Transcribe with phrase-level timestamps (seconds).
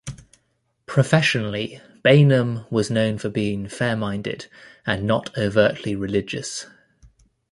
[0.87, 4.47] Professionally Bainum was known for being fair-minded
[4.83, 6.65] and not overtly religious.